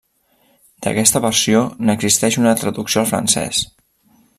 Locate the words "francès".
3.15-3.65